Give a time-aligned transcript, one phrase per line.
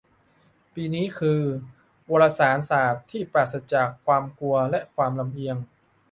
[0.73, 1.41] ปีนี้ คือ
[2.11, 5.57] "วารสารศาสตร์ที่ปราศจากความกลัวและความลำเอียง"